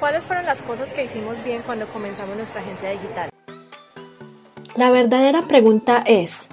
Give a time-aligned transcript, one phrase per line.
[0.00, 3.28] ¿Cuáles fueron las cosas que hicimos bien cuando comenzamos nuestra agencia digital?
[4.74, 6.48] La verdadera pregunta es,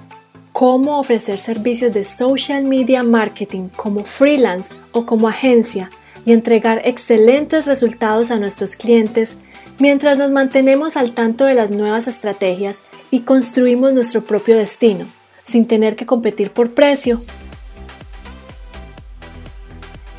[0.52, 5.88] ¿cómo ofrecer servicios de social media marketing como freelance o como agencia
[6.26, 9.38] y entregar excelentes resultados a nuestros clientes
[9.78, 15.06] mientras nos mantenemos al tanto de las nuevas estrategias y construimos nuestro propio destino,
[15.46, 17.22] sin tener que competir por precio.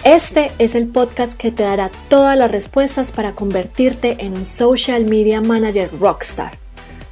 [0.06, 5.04] Este es el podcast que te dará todas las respuestas para convertirte en un social
[5.04, 6.54] media manager rockstar.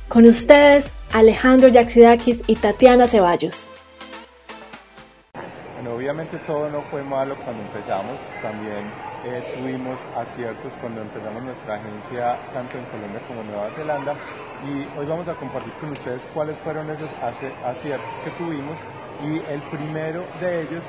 [0.07, 3.69] Con ustedes, Alejandro Yaxidakis y Tatiana Ceballos.
[5.73, 8.89] Bueno, obviamente todo no fue malo cuando empezamos, también
[9.25, 14.15] eh, tuvimos aciertos cuando empezamos nuestra agencia tanto en Colombia como en Nueva Zelanda
[14.65, 18.77] y hoy vamos a compartir con ustedes cuáles fueron esos aciertos que tuvimos
[19.25, 20.83] y el primero de ellos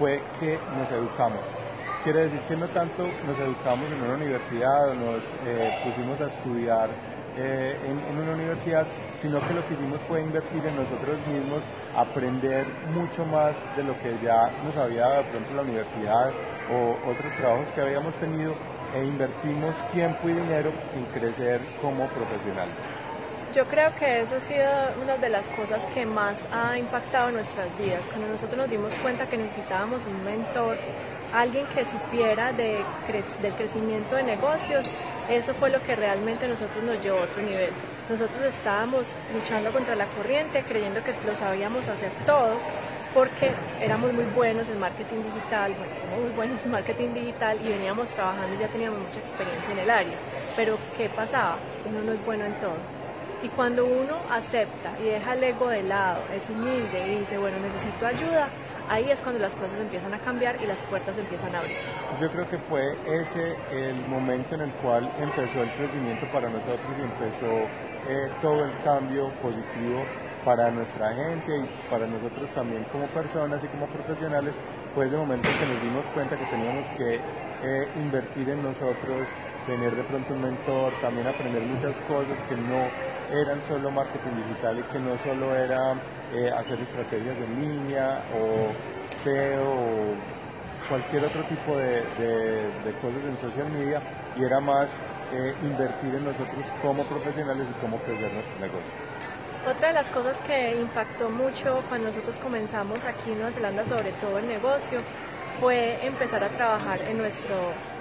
[0.00, 1.44] fue que nos educamos.
[2.02, 6.88] Quiere decir que no tanto nos educamos en una universidad nos eh, pusimos a estudiar
[7.36, 8.86] eh, en, una universidad,
[9.20, 11.60] sino que lo que hicimos fue invertir en nosotros mismos,
[11.94, 16.30] aprender mucho más de lo que ya nos había dado, por ejemplo, la universidad
[16.72, 18.54] o otros trabajos que habíamos tenido,
[18.96, 22.74] e invertimos tiempo y dinero en crecer como profesionales.
[23.54, 27.66] Yo creo que eso ha sido una de las cosas que más ha impactado nuestras
[27.76, 28.00] vidas.
[28.08, 30.78] Cuando nosotros nos dimos cuenta que necesitábamos un mentor,
[31.34, 32.78] alguien que supiera de
[33.42, 34.86] del crecimiento de negocios,
[35.28, 37.70] eso fue lo que realmente nosotros nos llevó a otro nivel.
[38.08, 39.02] Nosotros estábamos
[39.34, 42.54] luchando contra la corriente, creyendo que lo sabíamos hacer todo,
[43.12, 47.68] porque éramos muy buenos en marketing digital, bueno, somos muy buenos en marketing digital y
[47.68, 50.18] veníamos trabajando y ya teníamos mucha experiencia en el área.
[50.54, 51.56] Pero ¿qué pasaba?
[51.88, 52.99] Uno no es bueno en todo
[53.42, 57.56] y cuando uno acepta y deja el ego de lado, es humilde y dice, bueno,
[57.58, 58.48] necesito ayuda,
[58.88, 61.76] ahí es cuando las cosas empiezan a cambiar y las puertas empiezan a abrir.
[62.08, 66.48] Pues yo creo que fue ese el momento en el cual empezó el crecimiento para
[66.50, 67.46] nosotros y empezó
[68.08, 70.04] eh, todo el cambio positivo
[70.44, 74.54] para nuestra agencia y para nosotros también como personas y como profesionales,
[74.94, 77.20] fue ese momento que nos dimos cuenta que teníamos que
[77.62, 79.28] eh, invertir en nosotros,
[79.66, 82.88] tener de pronto un mentor, también aprender muchas cosas que no
[83.32, 85.94] eran solo marketing digital y que no solo era
[86.34, 88.72] eh, hacer estrategias en línea o
[89.22, 90.14] SEO o
[90.88, 92.02] cualquier otro tipo de,
[93.00, 94.02] cosas en social media
[94.36, 94.88] y era más
[95.32, 98.94] eh, invertir en nosotros como profesionales y cómo crecer nuestro negocio.
[99.68, 104.12] Otra de las cosas que impactó mucho cuando nosotros comenzamos aquí en Nueva Zelanda, sobre
[104.12, 105.00] todo el negocio,
[105.60, 107.56] fue empezar a trabajar en nuestra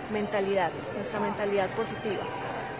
[0.10, 2.24] mentalidad, nuestra mentalidad positiva.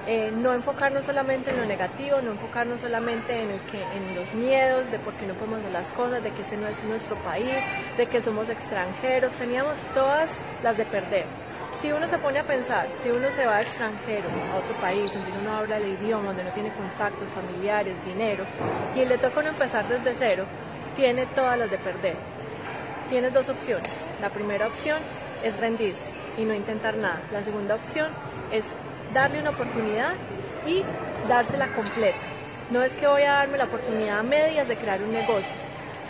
[0.08, 5.00] Eh, no enfocarnos solamente en lo negativo, no enfocarnos solamente en, en los miedos de
[5.00, 7.58] por qué no podemos hacer las cosas, de que ese no es nuestro país,
[7.98, 10.30] de que somos extranjeros, teníamos todas
[10.64, 11.26] las de perder.
[11.82, 15.32] Si uno se pone a pensar, si uno se va extranjero, a otro país, donde
[15.32, 18.44] uno no habla el idioma, donde no tiene contactos familiares, dinero,
[18.96, 20.44] y le toca uno empezar desde cero,
[20.98, 22.16] tiene todas las de perder.
[23.10, 23.90] Tienes dos opciones.
[24.22, 25.00] La primera opción
[25.42, 27.22] es rendirse y no intentar nada.
[27.32, 28.12] La segunda opción
[28.52, 28.66] es
[29.14, 30.16] darle una oportunidad
[30.68, 30.84] y
[31.30, 32.20] dársela completa.
[32.72, 35.56] No es que voy a darme la oportunidad a medias de crear un negocio,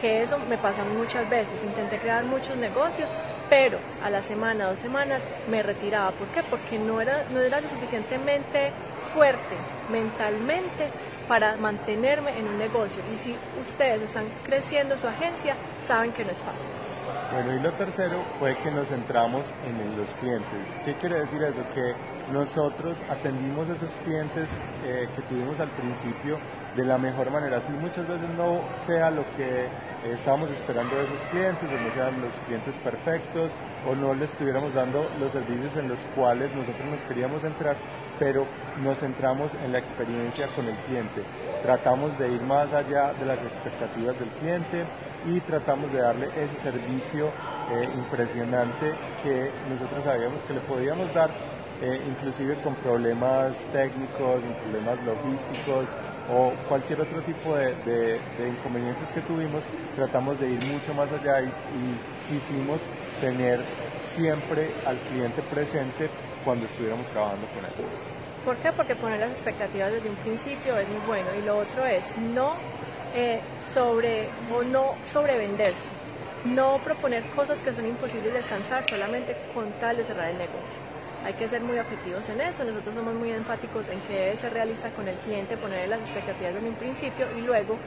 [0.01, 1.53] que eso me pasa muchas veces.
[1.63, 3.07] Intenté crear muchos negocios,
[3.49, 6.11] pero a la semana, dos semanas me retiraba.
[6.11, 6.43] ¿Por qué?
[6.43, 8.71] Porque no era, no era lo suficientemente
[9.13, 9.55] fuerte
[9.91, 10.89] mentalmente
[11.27, 13.01] para mantenerme en un negocio.
[13.13, 15.55] Y si ustedes están creciendo su agencia,
[15.87, 16.79] saben que no es fácil.
[17.33, 20.59] Bueno, y lo tercero fue que nos centramos en los clientes.
[20.85, 21.61] ¿Qué quiere decir eso?
[21.73, 21.93] Que
[22.31, 24.49] nosotros atendimos a esos clientes
[24.85, 26.39] eh, que tuvimos al principio
[26.75, 27.61] de la mejor manera.
[27.61, 29.67] Si muchas veces no sea lo que
[30.11, 33.51] estábamos esperando de esos clientes, o no sean los clientes perfectos,
[33.89, 37.75] o no les estuviéramos dando los servicios en los cuales nosotros nos queríamos entrar,
[38.17, 38.45] pero
[38.83, 41.23] nos centramos en la experiencia con el cliente.
[41.63, 44.85] Tratamos de ir más allá de las expectativas del cliente
[45.27, 47.31] y tratamos de darle ese servicio
[47.71, 48.93] eh, impresionante
[49.23, 51.29] que nosotros sabíamos que le podíamos dar,
[51.81, 55.85] eh, inclusive con problemas técnicos, problemas logísticos
[56.31, 59.63] o cualquier otro tipo de, inconvenientes que tuvimos,
[59.95, 61.49] tratamos de ir mucho más allá y,
[62.29, 62.79] quisimos
[63.19, 63.59] tener
[64.03, 66.11] siempre al cliente presente
[66.45, 67.71] cuando estuviéramos trabajando con él.
[68.45, 68.71] ¿Por qué?
[68.71, 72.03] Porque poner las expectativas desde un principio es muy bueno y lo otro es
[72.35, 72.53] no
[73.15, 73.41] eh,
[73.73, 75.89] sobre o no sobrevenderse,
[76.45, 80.98] no proponer cosas que son imposibles de alcanzar solamente con tal de cerrar el negocio.
[81.25, 84.53] Hay que ser muy objetivos en eso, nosotros somos muy enfáticos en que debe ser
[84.53, 87.77] realista con el cliente, poner las expectativas desde un principio y luego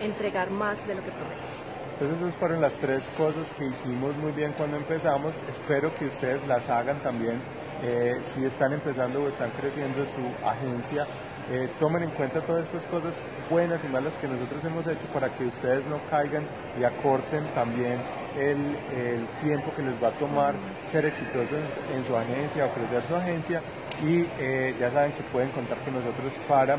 [0.00, 1.62] entregar más de lo que prometes.
[1.94, 5.34] Entonces esas fueron las tres cosas que hicimos muy bien cuando empezamos.
[5.48, 7.40] Espero que ustedes las hagan también
[7.82, 11.06] eh, si están empezando o están creciendo su agencia,
[11.50, 13.14] eh, tomen en cuenta todas estas cosas
[13.50, 16.46] buenas y malas que nosotros hemos hecho para que ustedes no caigan
[16.80, 18.00] y acorten también
[18.38, 20.54] el, tiempo que les va a tomar
[20.90, 21.60] ser exitosos
[21.94, 23.62] en, su agencia o crecer su agencia
[24.02, 26.78] y eh, ya saben que pueden contar con nosotros para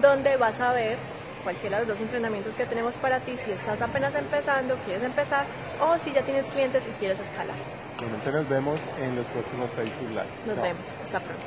[0.00, 0.96] donde vas a ver
[1.48, 5.46] cualquiera de los dos entrenamientos que tenemos para ti si estás apenas empezando, quieres empezar
[5.80, 7.56] o si ya tienes clientes y quieres escalar.
[7.96, 10.28] Bueno, nos vemos en los próximos Facebook Live.
[10.46, 11.46] Nos vemos, hasta pronto.